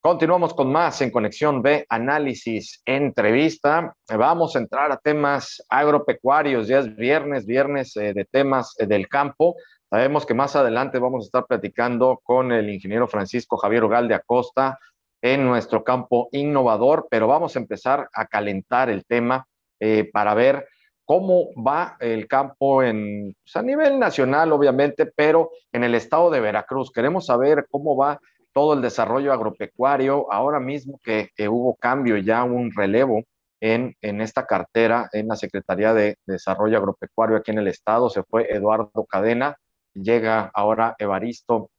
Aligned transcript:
Continuamos 0.00 0.54
con 0.54 0.70
más 0.70 1.02
en 1.02 1.10
Conexión 1.10 1.60
B, 1.60 1.84
análisis, 1.88 2.80
entrevista. 2.84 3.92
Vamos 4.08 4.54
a 4.54 4.60
entrar 4.60 4.92
a 4.92 4.96
temas 4.96 5.60
agropecuarios. 5.68 6.68
Ya 6.68 6.78
es 6.78 6.94
viernes, 6.94 7.44
viernes 7.46 7.96
eh, 7.96 8.12
de 8.14 8.24
temas 8.24 8.76
eh, 8.78 8.86
del 8.86 9.08
campo. 9.08 9.56
Sabemos 9.90 10.24
que 10.24 10.34
más 10.34 10.54
adelante 10.54 11.00
vamos 11.00 11.24
a 11.24 11.26
estar 11.26 11.46
platicando 11.46 12.20
con 12.22 12.52
el 12.52 12.70
ingeniero 12.70 13.08
Francisco 13.08 13.56
Javier 13.56 13.82
Ugalde 13.82 14.14
Acosta 14.14 14.78
en 15.20 15.44
nuestro 15.44 15.82
campo 15.82 16.28
innovador, 16.30 17.08
pero 17.10 17.26
vamos 17.26 17.56
a 17.56 17.58
empezar 17.58 18.08
a 18.14 18.26
calentar 18.26 18.90
el 18.90 19.04
tema 19.04 19.48
eh, 19.80 20.08
para 20.12 20.32
ver 20.34 20.68
cómo 21.04 21.48
va 21.54 21.96
el 21.98 22.28
campo 22.28 22.84
en, 22.84 23.34
pues, 23.42 23.56
a 23.56 23.62
nivel 23.62 23.98
nacional, 23.98 24.52
obviamente, 24.52 25.06
pero 25.06 25.50
en 25.72 25.82
el 25.82 25.96
estado 25.96 26.30
de 26.30 26.38
Veracruz. 26.38 26.92
Queremos 26.92 27.26
saber 27.26 27.66
cómo 27.68 27.96
va 27.96 28.20
todo 28.52 28.74
el 28.74 28.82
desarrollo 28.82 29.32
agropecuario, 29.32 30.32
ahora 30.32 30.60
mismo 30.60 30.98
que, 31.02 31.30
hubo 31.48 31.76
cambio, 31.76 32.16
ya 32.18 32.44
un 32.44 32.72
relevo 32.74 33.22
en, 33.60 33.94
en, 34.00 34.20
esta 34.20 34.46
cartera 34.46 35.08
en 35.12 35.28
la 35.28 35.36
Secretaría 35.36 35.94
de 35.94 36.16
Desarrollo 36.26 36.78
Agropecuario 36.78 37.36
aquí 37.36 37.50
en 37.50 37.58
el 37.58 37.68
estado, 37.68 38.08
se 38.10 38.22
fue 38.22 38.52
Eduardo 38.52 39.04
Cadena, 39.08 39.56
llega 39.94 40.50
ahora 40.54 40.94
Evaristo 40.98 41.70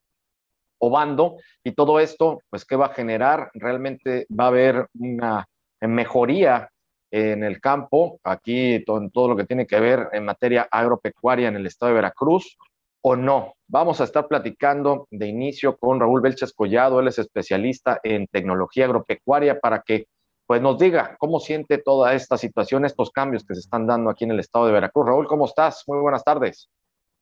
Obando, 0.79 1.37
y 1.63 1.73
todo 1.73 1.99
esto, 1.99 2.41
pues, 2.49 2.65
¿qué 2.65 2.75
va 2.75 2.87
a 2.87 2.93
generar? 2.93 3.51
Realmente 3.53 4.25
va 4.27 4.45
a 4.45 4.47
haber 4.47 4.87
una 4.93 5.45
mejoría 5.81 6.69
en 7.11 7.43
el 7.43 7.59
campo, 7.59 8.19
aquí 8.23 8.83
todo, 8.85 9.09
todo 9.09 9.29
lo 9.29 9.35
que 9.35 9.45
tiene 9.45 9.65
que 9.65 9.79
ver 9.79 10.07
en 10.13 10.25
materia 10.25 10.67
agropecuaria 10.69 11.47
en 11.47 11.55
el 11.55 11.65
estado 11.65 11.89
de 11.89 11.95
Veracruz, 11.95 12.57
o 13.01 13.15
no. 13.15 13.53
Vamos 13.67 14.01
a 14.01 14.03
estar 14.03 14.27
platicando 14.27 15.07
de 15.11 15.27
inicio 15.27 15.77
con 15.77 15.99
Raúl 15.99 16.21
Belches 16.21 16.53
Collado, 16.53 16.99
él 16.99 17.07
es 17.07 17.19
especialista 17.19 17.99
en 18.03 18.27
tecnología 18.27 18.85
agropecuaria 18.85 19.59
para 19.59 19.81
que 19.81 20.07
pues 20.47 20.61
nos 20.63 20.79
diga 20.79 21.15
cómo 21.19 21.39
siente 21.39 21.77
toda 21.77 22.15
esta 22.15 22.35
situación, 22.35 22.83
estos 22.83 23.11
cambios 23.11 23.45
que 23.45 23.53
se 23.53 23.59
están 23.59 23.85
dando 23.85 24.09
aquí 24.09 24.23
en 24.23 24.31
el 24.31 24.39
estado 24.39 24.65
de 24.65 24.71
Veracruz. 24.71 25.05
Raúl, 25.05 25.27
¿cómo 25.27 25.45
estás? 25.45 25.83
Muy 25.85 25.99
buenas 25.99 26.23
tardes. 26.23 26.71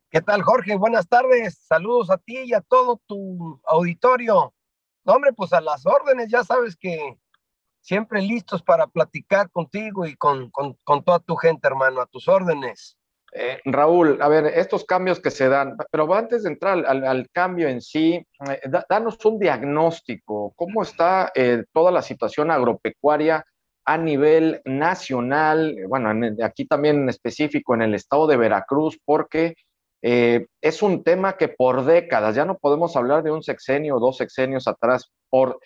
¿Qué 0.09 0.22
tal, 0.22 0.42
Jorge? 0.42 0.78
Buenas 0.78 1.09
tardes. 1.09 1.59
Saludos 1.67 2.09
a 2.09 2.17
ti 2.17 2.38
y 2.45 2.53
a 2.53 2.62
todo 2.62 3.02
tu 3.06 3.59
auditorio. 3.66 4.53
hombre, 5.03 5.34
pues 5.34 5.52
a 5.52 5.59
las 5.59 5.86
órdenes, 5.86 6.30
ya 6.30 6.45
sabes 6.45 6.78
que 6.78 7.19
siempre 7.81 8.22
listos 8.22 8.64
para 8.64 8.88
platicar 8.88 9.52
contigo 9.52 10.06
y 10.06 10.16
con, 10.16 10.50
con, 10.50 10.78
con 10.86 11.03
toda 11.03 11.19
tu 11.19 11.36
gente, 11.36 11.67
hermano, 11.67 12.00
a 12.00 12.06
tus 12.06 12.30
órdenes. 12.30 12.97
Eh, 13.33 13.59
Raúl, 13.66 14.22
a 14.22 14.28
ver, 14.30 14.45
estos 14.45 14.86
cambios 14.86 15.20
que 15.20 15.31
se 15.31 15.50
dan, 15.50 15.75
pero 15.92 16.11
antes 16.14 16.44
de 16.44 16.50
entrar 16.50 16.86
al, 16.86 17.30
cambio 17.31 17.67
en 17.67 17.81
sí, 17.81 18.25
eh, 18.50 18.61
danos 18.89 19.23
un 19.25 19.38
diagnóstico, 19.38 20.53
¿cómo 20.56 20.81
está 20.81 21.31
eh, 21.36 21.66
toda 21.73 21.92
la 21.92 22.02
situación 22.02 22.52
agropecuaria 22.52 23.44
a 23.86 23.97
nivel 23.97 24.61
nacional? 24.64 25.75
Bueno, 25.89 26.11
aquí 26.44 26.66
también 26.66 27.02
en 27.02 27.09
específico 27.09 27.73
en 27.73 27.81
el 27.81 27.95
estado 27.95 28.28
de 28.28 28.38
Veracruz, 28.38 28.97
porque 29.03 29.56
es 30.00 30.81
un 30.84 31.03
tema 31.03 31.36
que 31.36 31.50
por 31.50 31.84
décadas, 31.84 32.36
ya 32.36 32.45
no 32.45 32.58
podemos 32.58 32.95
hablar 32.95 33.23
de 33.23 33.31
un 33.31 33.44
sexenio 33.44 33.97
o 33.97 34.00
dos 34.00 34.17
sexenios 34.17 34.67
atrás, 34.67 35.12
por 35.30 35.59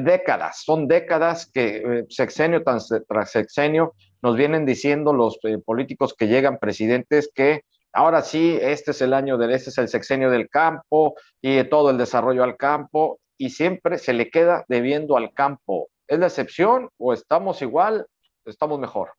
décadas, 0.00 0.62
son 0.64 0.88
décadas 0.88 1.50
que 1.52 2.04
sexenio 2.08 2.62
tras 2.62 3.30
sexenio 3.30 3.94
nos 4.22 4.36
vienen 4.36 4.66
diciendo 4.66 5.12
los 5.12 5.38
eh, 5.44 5.58
políticos 5.58 6.14
que 6.16 6.26
llegan 6.26 6.58
presidentes 6.58 7.30
que 7.34 7.62
ahora 7.92 8.22
sí, 8.22 8.58
este 8.60 8.90
es 8.90 9.00
el 9.02 9.14
año 9.14 9.38
de, 9.38 9.54
este 9.54 9.70
es 9.70 9.78
el 9.78 9.88
sexenio 9.88 10.30
del 10.30 10.48
campo 10.48 11.14
y 11.40 11.62
todo 11.64 11.90
el 11.90 11.98
desarrollo 11.98 12.44
al 12.44 12.56
campo 12.56 13.18
y 13.38 13.50
siempre 13.50 13.98
se 13.98 14.12
le 14.12 14.30
queda 14.30 14.64
debiendo 14.68 15.16
al 15.16 15.32
campo. 15.32 15.88
¿Es 16.06 16.18
la 16.18 16.26
excepción 16.26 16.90
o 16.98 17.12
estamos 17.12 17.62
igual, 17.62 18.06
estamos 18.44 18.78
mejor? 18.78 19.12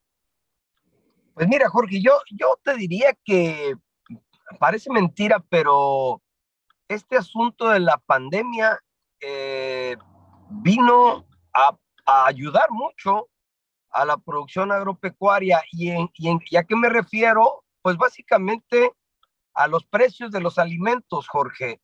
Pues 1.33 1.47
mira, 1.47 1.69
Jorge, 1.69 2.01
yo, 2.01 2.19
yo 2.31 2.57
te 2.63 2.75
diría 2.75 3.15
que 3.23 3.75
parece 4.59 4.91
mentira, 4.91 5.43
pero 5.49 6.21
este 6.87 7.17
asunto 7.17 7.69
de 7.69 7.79
la 7.79 7.97
pandemia 7.97 8.79
eh, 9.19 9.76
vino 10.49 11.25
a, 11.53 11.77
a 12.05 12.25
ayudar 12.27 12.69
mucho 12.71 13.29
a 13.91 14.05
la 14.05 14.17
producción 14.17 14.71
agropecuaria. 14.71 15.61
¿Y, 15.71 15.89
en, 15.89 16.09
y, 16.15 16.55
a 16.55 16.63
qué 16.63 16.75
me 16.75 16.89
refiero? 16.89 17.63
Pues 17.81 17.97
básicamente 17.97 18.91
a 19.53 19.67
los 19.67 19.85
precios 19.85 20.31
de 20.31 20.41
los 20.41 20.57
alimentos, 20.59 21.27
Jorge. 21.27 21.81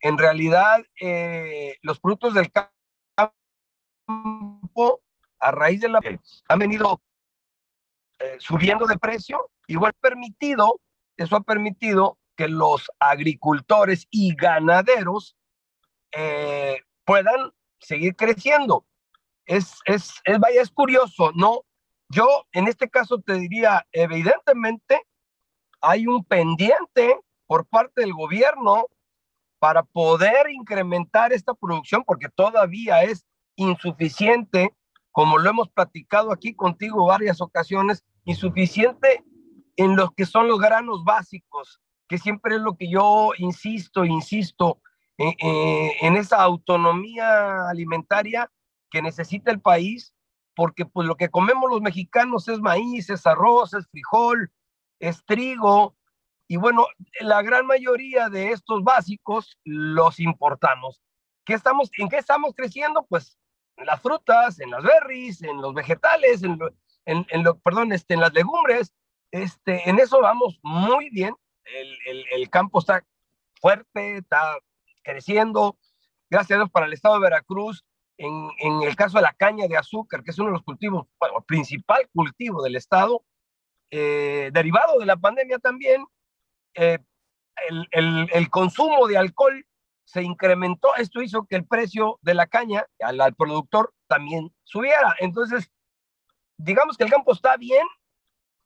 En 0.00 0.18
realidad, 0.18 0.84
eh, 1.00 1.76
los 1.82 2.00
productos 2.00 2.34
del 2.34 2.50
campo, 2.50 3.32
a 5.38 5.50
raíz 5.50 5.80
de 5.80 5.88
la... 5.88 6.00
han 6.48 6.58
venido 6.58 7.00
eh, 8.18 8.36
subiendo 8.38 8.86
de 8.86 8.98
precio, 8.98 9.50
igual 9.66 9.92
permitido, 10.00 10.80
eso 11.16 11.36
ha 11.36 11.40
permitido 11.40 12.18
que 12.36 12.48
los 12.48 12.90
agricultores 12.98 14.06
y 14.10 14.34
ganaderos 14.34 15.36
eh, 16.12 16.80
puedan 17.04 17.52
seguir 17.80 18.16
creciendo 18.16 18.86
es, 19.46 19.78
es, 19.86 20.14
es, 20.24 20.38
vaya, 20.38 20.62
es 20.62 20.70
curioso, 20.70 21.32
¿no? 21.34 21.62
Yo 22.08 22.26
en 22.52 22.68
este 22.68 22.88
caso 22.88 23.20
te 23.20 23.34
diría, 23.34 23.86
evidentemente 23.92 25.02
hay 25.80 26.06
un 26.06 26.24
pendiente 26.24 27.20
por 27.46 27.66
parte 27.66 28.02
del 28.02 28.14
gobierno 28.14 28.86
para 29.58 29.82
poder 29.82 30.50
incrementar 30.50 31.32
esta 31.32 31.54
producción, 31.54 32.04
porque 32.04 32.28
todavía 32.28 33.02
es 33.02 33.26
insuficiente, 33.56 34.74
como 35.10 35.38
lo 35.38 35.48
hemos 35.48 35.68
platicado 35.70 36.32
aquí 36.32 36.54
contigo 36.54 37.06
varias 37.06 37.40
ocasiones, 37.40 38.04
insuficiente 38.24 39.24
en 39.76 39.96
los 39.96 40.12
que 40.12 40.26
son 40.26 40.48
los 40.48 40.58
granos 40.58 41.04
básicos, 41.04 41.80
que 42.08 42.18
siempre 42.18 42.56
es 42.56 42.60
lo 42.60 42.76
que 42.76 42.88
yo 42.88 43.30
insisto, 43.38 44.04
insisto, 44.04 44.80
eh, 45.18 45.34
eh, 45.38 45.92
en 46.00 46.16
esa 46.16 46.42
autonomía 46.42 47.68
alimentaria 47.68 48.50
que 48.90 49.02
necesita 49.02 49.50
el 49.50 49.60
país, 49.60 50.14
porque 50.54 50.86
pues 50.86 51.06
lo 51.06 51.16
que 51.16 51.30
comemos 51.30 51.70
los 51.70 51.80
mexicanos 51.80 52.48
es 52.48 52.60
maíz, 52.60 53.10
es 53.10 53.26
arroz, 53.26 53.74
es 53.74 53.86
frijol, 53.88 54.52
es 55.00 55.24
trigo, 55.24 55.96
y 56.46 56.56
bueno, 56.56 56.86
la 57.20 57.42
gran 57.42 57.66
mayoría 57.66 58.28
de 58.28 58.52
estos 58.52 58.84
básicos 58.84 59.58
los 59.64 60.20
importamos. 60.20 61.00
¿Qué 61.44 61.54
estamos, 61.54 61.90
¿En 61.98 62.08
qué 62.08 62.18
estamos 62.18 62.54
creciendo? 62.54 63.06
Pues 63.08 63.38
en 63.76 63.86
las 63.86 64.00
frutas, 64.00 64.60
en 64.60 64.70
las 64.70 64.82
berries, 64.82 65.42
en 65.42 65.60
los 65.60 65.74
vegetales, 65.74 66.42
en, 66.42 66.58
en, 67.06 67.26
en 67.30 67.44
lo, 67.44 67.58
perdón, 67.58 67.92
este, 67.92 68.14
en 68.14 68.20
las 68.20 68.32
legumbres, 68.34 68.94
este, 69.30 69.88
en 69.88 69.98
eso 69.98 70.20
vamos 70.20 70.58
muy 70.62 71.10
bien. 71.10 71.34
El, 71.64 71.96
el, 72.06 72.24
el 72.32 72.50
campo 72.50 72.78
está 72.78 73.04
fuerte, 73.60 74.18
está 74.18 74.58
creciendo. 75.04 75.78
Gracias 76.28 76.56
a 76.56 76.60
Dios 76.62 76.70
para 76.70 76.86
el 76.86 76.92
estado 76.92 77.14
de 77.14 77.20
Veracruz 77.20 77.84
en, 78.16 78.48
en, 78.58 78.82
el 78.82 78.96
caso 78.96 79.18
de 79.18 79.22
la 79.22 79.32
caña 79.32 79.66
de 79.68 79.76
azúcar, 79.76 80.22
que 80.22 80.30
es 80.30 80.38
uno 80.38 80.48
de 80.48 80.54
los 80.54 80.62
cultivos, 80.62 81.06
bueno, 81.18 81.40
principal 81.46 82.08
cultivo 82.12 82.62
del 82.62 82.76
Estado, 82.76 83.24
eh, 83.90 84.50
derivado 84.52 84.98
de 84.98 85.06
la 85.06 85.16
pandemia 85.16 85.58
también, 85.58 86.04
eh, 86.74 86.98
el, 87.68 87.88
el, 87.92 88.28
el, 88.32 88.50
consumo 88.50 89.06
de 89.06 89.18
alcohol 89.18 89.64
se 90.04 90.22
incrementó. 90.22 90.94
Esto 90.96 91.22
hizo 91.22 91.46
que 91.46 91.56
el 91.56 91.66
precio 91.66 92.18
de 92.22 92.34
la 92.34 92.46
caña 92.46 92.86
al, 93.00 93.20
al 93.20 93.34
productor 93.34 93.92
también 94.06 94.52
subiera. 94.64 95.14
Entonces, 95.18 95.70
digamos 96.56 96.96
que 96.96 97.04
el 97.04 97.10
campo 97.10 97.32
está 97.32 97.56
bien, 97.56 97.86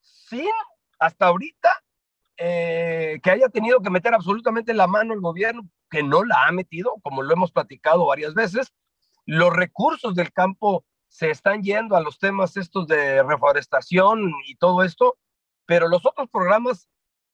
sin 0.00 0.50
hasta 0.98 1.26
ahorita 1.26 1.70
eh, 2.36 3.20
que 3.22 3.30
haya 3.30 3.48
tenido 3.48 3.80
que 3.80 3.90
meter 3.90 4.14
absolutamente 4.14 4.74
la 4.74 4.86
mano 4.86 5.14
el 5.14 5.20
gobierno, 5.20 5.68
que 5.90 6.02
no 6.02 6.24
la 6.24 6.46
ha 6.46 6.52
metido, 6.52 6.94
como 7.02 7.22
lo 7.22 7.32
hemos 7.32 7.52
platicado 7.52 8.06
varias 8.06 8.34
veces, 8.34 8.72
los 9.26 9.52
recursos 9.52 10.14
del 10.14 10.32
campo 10.32 10.84
se 11.08 11.30
están 11.30 11.62
yendo 11.62 11.96
a 11.96 12.00
los 12.00 12.18
temas 12.18 12.56
estos 12.56 12.86
de 12.86 13.22
reforestación 13.22 14.32
y 14.46 14.56
todo 14.56 14.82
esto, 14.82 15.16
pero 15.66 15.88
los 15.88 16.04
otros 16.06 16.28
programas 16.30 16.88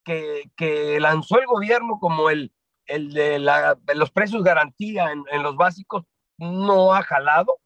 que, 0.05 0.99
lanzó 1.00 1.38
el 1.40 1.46
gobierno, 1.46 1.99
como 2.00 2.31
el, 2.31 2.52
el 2.87 3.12
de, 3.12 3.38
los 3.94 4.11
precios 4.11 4.43
garantía 4.43 5.11
en, 5.11 5.25
en, 5.31 5.43
los 5.43 5.56
básicos, 5.56 6.05
no 6.37 6.93
ha 6.94 7.02
jalado. 7.02 7.58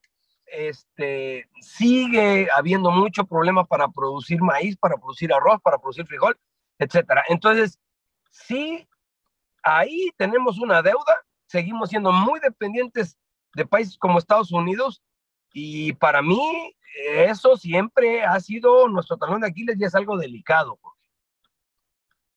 Este, 0.46 1.48
sigue 1.60 2.48
habiendo 2.54 2.90
mucho 2.90 3.24
problema 3.24 3.64
para 3.64 3.88
producir 3.88 4.40
maíz, 4.40 4.76
para 4.76 4.96
producir 4.96 5.32
arroz, 5.32 5.60
para 5.62 5.78
producir 5.78 6.06
frijol, 6.06 6.38
etcétera. 6.78 7.24
Entonces, 7.28 7.78
sí, 8.30 8.88
ahí 9.76 10.10
tenemos 10.16 10.58
una 10.58 10.82
deuda, 10.82 11.24
seguimos 11.46 11.90
siendo 11.90 12.12
muy 12.12 12.40
dependientes 12.40 13.18
de 13.54 13.66
países 13.66 13.96
como 13.98 14.18
Estados 14.18 14.52
Unidos 14.52 15.02
y 15.52 15.92
para 15.94 16.22
mí 16.22 16.74
eso 17.14 17.56
siempre 17.56 18.22
ha 18.22 18.38
sido 18.40 18.88
nuestro 18.88 19.16
talón 19.16 19.40
de 19.40 19.48
Aquiles 19.48 19.76
y 19.78 19.84
es 19.84 19.94
algo 19.94 20.16
delicado. 20.16 20.78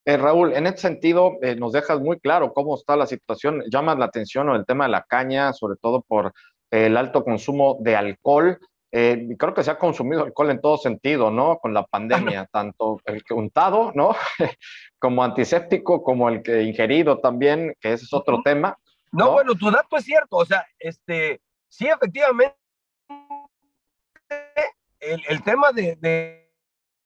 Eh, 0.05 0.17
Raúl, 0.17 0.53
en 0.53 0.65
este 0.65 0.81
sentido 0.81 1.37
eh, 1.41 1.55
nos 1.55 1.73
dejas 1.73 1.99
muy 1.99 2.19
claro 2.19 2.53
cómo 2.53 2.75
está 2.75 2.95
la 2.95 3.05
situación, 3.05 3.63
llama 3.71 3.95
la 3.95 4.05
atención 4.05 4.49
el 4.49 4.65
tema 4.65 4.85
de 4.85 4.91
la 4.91 5.03
caña, 5.03 5.53
sobre 5.53 5.77
todo 5.79 6.01
por 6.01 6.33
el 6.71 6.97
alto 6.97 7.23
consumo 7.23 7.77
de 7.81 7.95
alcohol. 7.95 8.59
Eh, 8.93 9.27
creo 9.37 9.53
que 9.53 9.63
se 9.63 9.71
ha 9.71 9.79
consumido 9.79 10.23
alcohol 10.23 10.51
en 10.51 10.59
todo 10.59 10.77
sentido, 10.77 11.31
¿no? 11.31 11.59
Con 11.59 11.73
la 11.73 11.85
pandemia, 11.85 12.45
tanto 12.51 12.99
el 13.05 13.23
que 13.23 13.33
untado, 13.33 13.91
¿no? 13.95 14.15
como 14.99 15.23
antiséptico, 15.23 16.03
como 16.03 16.27
el 16.27 16.43
que 16.43 16.63
ingerido 16.63 17.19
también, 17.19 17.73
que 17.79 17.93
ese 17.93 18.05
es 18.05 18.13
otro 18.13 18.41
tema. 18.43 18.77
No, 19.11 19.31
bueno, 19.31 19.55
tu 19.55 19.71
dato 19.71 19.97
es 19.97 20.05
cierto, 20.05 20.37
o 20.37 20.45
sea, 20.45 20.65
este, 20.79 21.41
sí, 21.67 21.87
efectivamente, 21.87 22.55
el, 24.99 25.43
tema 25.43 25.71
de, 25.73 25.97
de, 25.97 26.49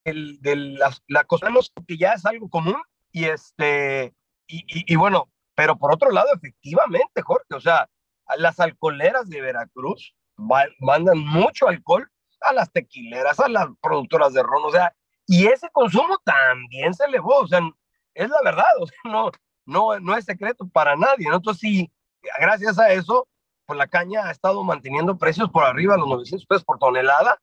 de 0.04 0.56
la, 0.56 0.92
la 1.08 1.24
cosa 1.24 1.48
que 1.88 1.98
ya 1.98 2.14
es 2.14 2.26
algo 2.26 2.48
común, 2.48 2.80
y 3.12 3.26
este, 3.26 4.14
y, 4.48 4.64
y, 4.68 4.96
bueno, 4.96 5.31
pero 5.56 5.78
por 5.78 5.92
otro 5.94 6.12
lado, 6.12 6.28
efectivamente, 6.36 7.22
Jorge, 7.24 7.56
o 7.56 7.60
sea, 7.60 7.90
las 8.38 8.60
alcoholeras 8.60 9.30
de 9.30 9.42
Veracruz 9.42 10.16
mandan 10.38 11.20
mucho 11.20 11.68
alcohol 11.68 12.10
a 12.42 12.54
las 12.54 12.72
tequileras, 12.72 13.40
a 13.40 13.50
las 13.50 13.68
productoras 13.82 14.34
de 14.34 14.44
ron, 14.44 14.66
o 14.66 14.72
sea, 14.72 14.94
y 15.26 15.48
ese 15.48 15.70
consumo 15.72 16.18
también 16.24 16.94
se 16.94 17.06
elevó, 17.06 17.40
o 17.40 17.48
sea, 17.48 17.60
es 18.14 18.30
la 18.30 18.42
verdad, 18.44 18.66
o 18.80 18.88
sea, 18.88 18.98
no, 19.06 19.32
no, 19.66 20.00
no 20.00 20.16
es 20.16 20.26
secreto 20.26 20.68
para 20.68 20.96
nadie, 20.96 21.28
¿no? 21.30 21.38
Entonces, 21.38 21.62
sí, 21.62 21.92
gracias 22.40 22.78
a 22.80 22.92
eso, 22.92 23.28
pues 23.66 23.78
la 23.78 23.88
caña 23.88 24.28
ha 24.28 24.32
estado 24.32 24.64
manteniendo 24.64 25.18
precios 25.18 25.50
por 25.50 25.64
arriba 25.64 25.96
de 25.96 26.02
los 26.02 26.10
900 26.10 26.46
pesos 26.46 26.64
por 26.64 26.78
tonelada, 26.78 27.42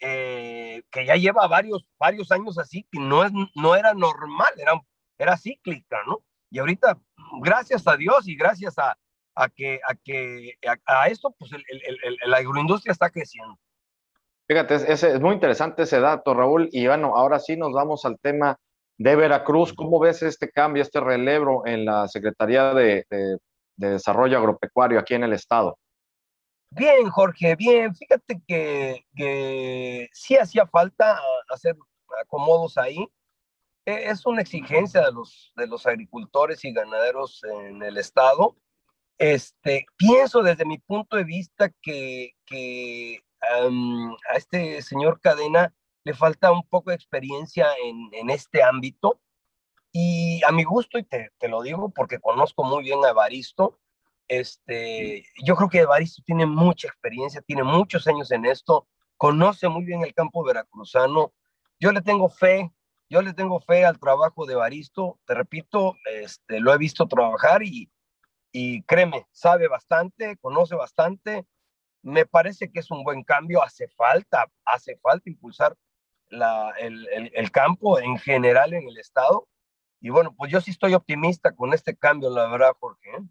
eh, 0.00 0.82
que 0.90 1.06
ya 1.06 1.16
lleva 1.16 1.46
varios, 1.46 1.86
varios 1.98 2.32
años 2.32 2.58
así, 2.58 2.86
que 2.90 2.98
no, 2.98 3.24
es, 3.24 3.32
no 3.54 3.76
era 3.76 3.94
normal, 3.94 4.52
era, 4.56 4.72
era 5.18 5.36
cíclica, 5.36 5.98
¿no? 6.06 6.22
Y 6.50 6.58
ahorita, 6.58 6.98
gracias 7.40 7.86
a 7.86 7.96
Dios 7.96 8.28
y 8.28 8.36
gracias 8.36 8.78
a, 8.78 8.96
a 9.34 9.48
que, 9.48 9.80
a, 9.88 9.94
que, 9.94 10.54
a, 10.86 11.08
esto, 11.08 11.34
pues 11.38 11.52
el, 11.52 11.64
el, 11.68 11.98
el, 12.02 12.30
la 12.30 12.38
agroindustria 12.38 12.92
está 12.92 13.10
creciendo. 13.10 13.58
Fíjate, 14.46 14.74
es, 14.74 15.02
es, 15.02 15.20
muy 15.20 15.34
interesante 15.34 15.82
ese 15.82 16.00
dato, 16.00 16.34
Raúl. 16.34 16.68
Y 16.70 16.86
bueno, 16.86 17.16
ahora 17.16 17.38
sí 17.40 17.56
nos 17.56 17.72
vamos 17.72 18.04
al 18.04 18.18
tema 18.20 18.58
de 18.98 19.16
Veracruz. 19.16 19.72
¿Cómo 19.72 19.98
ves 19.98 20.22
este 20.22 20.50
cambio, 20.50 20.82
este 20.82 21.00
relevo 21.00 21.66
en 21.66 21.84
la 21.84 22.06
Secretaría 22.08 22.74
de, 22.74 23.06
de, 23.10 23.38
de 23.76 23.90
Desarrollo 23.90 24.38
Agropecuario 24.38 24.98
aquí 24.98 25.14
en 25.14 25.24
el 25.24 25.32
Estado? 25.32 25.78
Bien, 26.70 27.08
Jorge, 27.08 27.56
bien. 27.56 27.94
Fíjate 27.94 28.42
que, 28.46 29.06
que 29.16 30.08
sí 30.12 30.36
hacía 30.36 30.66
falta 30.66 31.18
hacer 31.48 31.76
acomodos 32.20 32.76
ahí. 32.76 32.98
E, 33.86 34.10
es 34.10 34.26
una 34.26 34.42
exigencia 34.42 35.02
de 35.02 35.12
los, 35.12 35.52
de 35.56 35.66
los 35.66 35.86
agricultores 35.86 36.64
y 36.64 36.72
ganaderos 36.72 37.42
en 37.44 37.82
el 37.82 37.96
estado. 37.96 38.56
Este, 39.18 39.86
pienso 39.96 40.42
desde 40.42 40.64
mi 40.64 40.78
punto 40.78 41.16
de 41.16 41.24
vista 41.24 41.70
que, 41.80 42.32
que 42.46 43.20
a 43.40 44.36
este 44.36 44.82
señor 44.82 45.20
Cadena 45.20 45.74
le 46.04 46.14
falta 46.14 46.52
un 46.52 46.66
poco 46.68 46.90
de 46.90 46.96
experiencia 46.96 47.68
en, 47.84 48.08
en 48.12 48.30
este 48.30 48.62
ámbito. 48.62 49.20
Y 49.92 50.42
a 50.44 50.50
mi 50.50 50.64
gusto, 50.64 50.98
y 50.98 51.04
te, 51.04 51.30
te, 51.38 51.48
lo 51.48 51.62
digo 51.62 51.90
porque 51.90 52.18
conozco 52.18 52.64
muy 52.64 52.82
bien 52.82 53.04
a 53.04 53.10
Evaristo, 53.10 53.78
este, 54.26 55.24
yo 55.44 55.54
creo 55.54 55.68
que 55.68 55.80
Evaristo 55.80 56.22
tiene 56.24 56.46
mucha 56.46 56.88
experiencia, 56.88 57.42
tiene 57.42 57.62
muchos 57.62 58.06
años 58.08 58.30
en 58.32 58.44
esto, 58.44 58.88
conoce 59.16 59.68
muy 59.68 59.84
bien 59.84 60.02
el 60.02 60.14
campo 60.14 60.42
veracruzano. 60.42 61.32
Yo 61.78 61.92
le 61.92 62.02
tengo 62.02 62.28
fe, 62.28 62.72
yo 63.08 63.22
le 63.22 63.34
tengo 63.34 63.60
fe 63.60 63.84
al 63.84 63.98
trabajo 63.98 64.46
de 64.46 64.54
Evaristo. 64.54 65.20
Te 65.26 65.34
repito, 65.34 65.96
este, 66.10 66.58
lo 66.58 66.74
he 66.74 66.78
visto 66.78 67.06
trabajar 67.06 67.62
y, 67.62 67.90
y 68.56 68.82
créeme, 68.84 69.26
sabe 69.32 69.66
bastante, 69.66 70.36
conoce 70.36 70.76
bastante. 70.76 71.44
Me 72.02 72.24
parece 72.24 72.70
que 72.70 72.78
es 72.78 72.90
un 72.92 73.02
buen 73.02 73.24
cambio. 73.24 73.64
Hace 73.64 73.88
falta, 73.88 74.46
hace 74.64 74.96
falta 74.98 75.28
impulsar 75.28 75.74
el 76.78 77.50
campo 77.50 77.98
en 77.98 78.16
general 78.16 78.72
en 78.72 78.86
el 78.86 78.96
estado. 78.96 79.48
Y 80.00 80.10
bueno, 80.10 80.32
pues 80.36 80.52
yo 80.52 80.60
sí 80.60 80.70
estoy 80.70 80.94
optimista 80.94 81.50
con 81.50 81.74
este 81.74 81.96
cambio, 81.96 82.30
la 82.30 82.46
verdad, 82.46 82.76
Jorge. 82.78 83.10
¿eh? 83.10 83.22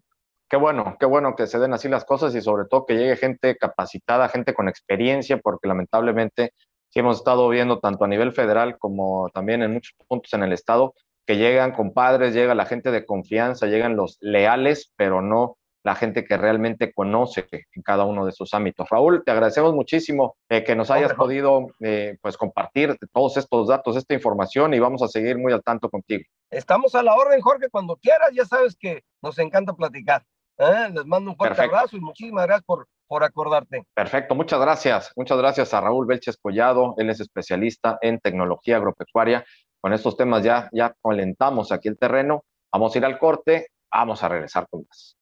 qué 0.46 0.58
bueno, 0.58 0.96
qué 1.00 1.06
bueno 1.06 1.34
que 1.34 1.46
se 1.46 1.58
den 1.58 1.72
así 1.72 1.88
las 1.88 2.04
cosas 2.04 2.34
y 2.34 2.42
sobre 2.42 2.66
todo 2.68 2.84
que 2.84 2.94
llegue 2.94 3.16
gente 3.16 3.56
capacitada, 3.56 4.28
gente 4.28 4.52
con 4.52 4.68
experiencia, 4.68 5.38
porque 5.38 5.68
lamentablemente 5.68 6.52
sí 6.90 7.00
hemos 7.00 7.16
estado 7.16 7.48
viendo 7.48 7.80
tanto 7.80 8.04
a 8.04 8.08
nivel 8.08 8.32
federal 8.32 8.76
como 8.78 9.30
también 9.30 9.62
en 9.62 9.72
muchos 9.72 9.94
puntos 10.06 10.34
en 10.34 10.42
el 10.42 10.52
estado 10.52 10.94
que 11.26 11.36
llegan 11.36 11.72
compadres, 11.72 12.34
llega 12.34 12.54
la 12.54 12.66
gente 12.66 12.90
de 12.90 13.04
confianza, 13.04 13.66
llegan 13.66 13.96
los 13.96 14.18
leales, 14.20 14.92
pero 14.96 15.22
no 15.22 15.56
la 15.84 15.94
gente 15.94 16.24
que 16.24 16.36
realmente 16.38 16.92
conoce 16.92 17.46
en 17.50 17.82
cada 17.82 18.04
uno 18.04 18.24
de 18.24 18.32
sus 18.32 18.54
ámbitos. 18.54 18.88
Raúl, 18.88 19.22
te 19.22 19.30
agradecemos 19.30 19.74
muchísimo 19.74 20.36
eh, 20.48 20.64
que 20.64 20.74
nos 20.74 20.90
hayas 20.90 21.12
podido 21.12 21.66
eh, 21.80 22.16
pues 22.22 22.38
compartir 22.38 22.96
todos 23.12 23.36
estos 23.36 23.68
datos, 23.68 23.96
esta 23.96 24.14
información 24.14 24.72
y 24.72 24.78
vamos 24.78 25.02
a 25.02 25.08
seguir 25.08 25.36
muy 25.38 25.52
al 25.52 25.62
tanto 25.62 25.90
contigo. 25.90 26.24
Estamos 26.50 26.94
a 26.94 27.02
la 27.02 27.14
orden, 27.14 27.40
Jorge, 27.42 27.68
cuando 27.70 27.96
quieras, 27.96 28.30
ya 28.32 28.46
sabes 28.46 28.76
que 28.76 29.02
nos 29.22 29.38
encanta 29.38 29.74
platicar. 29.74 30.24
¿Eh? 30.56 30.88
Les 30.90 31.04
mando 31.04 31.32
un 31.32 31.36
fuerte 31.36 31.56
Perfecto. 31.56 31.76
abrazo 31.76 31.96
y 31.96 32.00
muchísimas 32.00 32.46
gracias 32.46 32.64
por, 32.64 32.86
por 33.06 33.22
acordarte. 33.22 33.84
Perfecto, 33.92 34.34
muchas 34.34 34.60
gracias. 34.60 35.12
Muchas 35.16 35.36
gracias 35.36 35.74
a 35.74 35.82
Raúl 35.82 36.06
Belches 36.06 36.38
Collado. 36.38 36.94
Él 36.96 37.10
es 37.10 37.20
especialista 37.20 37.98
en 38.00 38.20
tecnología 38.20 38.76
agropecuaria. 38.76 39.44
Con 39.84 39.92
estos 39.92 40.16
temas 40.16 40.42
ya, 40.42 40.70
ya 40.72 40.96
calentamos 41.02 41.70
aquí 41.70 41.88
el 41.88 41.98
terreno. 41.98 42.46
Vamos 42.72 42.94
a 42.94 42.98
ir 42.98 43.04
al 43.04 43.18
corte. 43.18 43.66
Vamos 43.92 44.22
a 44.22 44.30
regresar 44.30 44.66
con 44.70 44.86
más. 44.88 45.12